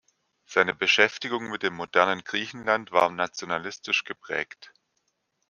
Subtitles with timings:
[0.47, 4.73] Seine Beschäftigung mit dem modernen Griechenland war nationalistisch geprägt.